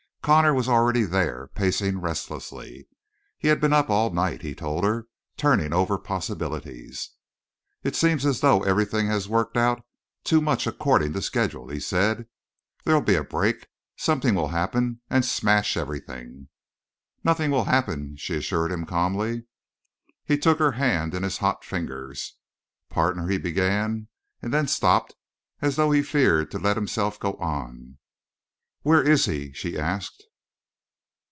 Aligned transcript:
Connor 0.23 0.53
was 0.53 0.69
already 0.69 1.01
there, 1.03 1.47
pacing 1.55 1.99
restlessly. 1.99 2.87
He 3.39 3.47
had 3.47 3.59
been 3.59 3.73
up 3.73 3.89
all 3.89 4.11
night, 4.11 4.43
he 4.43 4.53
told 4.53 4.83
her, 4.83 5.07
turning 5.35 5.73
over 5.73 5.97
possibilities. 5.97 7.09
"It 7.81 7.95
seems 7.95 8.23
as 8.23 8.39
though 8.41 8.61
everything 8.61 9.07
has 9.07 9.27
worked 9.27 9.57
out 9.57 9.83
too 10.23 10.39
much 10.39 10.67
according 10.67 11.13
to 11.13 11.23
schedule," 11.23 11.69
he 11.69 11.79
said. 11.79 12.27
"There'll 12.85 13.01
be 13.01 13.15
a 13.15 13.23
break. 13.23 13.67
Something 13.97 14.35
will 14.35 14.49
happen 14.49 15.01
and 15.09 15.25
smash 15.25 15.75
everything!" 15.75 16.49
"Nothing 17.23 17.49
will 17.49 17.65
happen," 17.65 18.15
she 18.15 18.35
assured 18.35 18.71
him 18.71 18.85
calmly. 18.85 19.47
He 20.23 20.37
took 20.37 20.59
her 20.59 20.73
hand 20.73 21.15
in 21.15 21.23
his 21.23 21.39
hot 21.39 21.63
fingers. 21.65 22.35
"Partner" 22.91 23.27
he 23.27 23.39
began, 23.39 24.07
and 24.39 24.53
then 24.53 24.67
stopped 24.67 25.15
as 25.63 25.77
though 25.77 25.89
he 25.89 26.03
feared 26.03 26.51
to 26.51 26.59
let 26.59 26.77
himself 26.77 27.19
go 27.19 27.33
on. 27.37 27.97
"Where 28.83 29.03
is 29.07 29.25
he?" 29.25 29.51
she 29.53 29.77
asked. 29.77 30.23